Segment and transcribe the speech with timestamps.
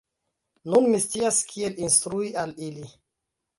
[0.73, 2.93] Nun mi scias kiel instrui al ili!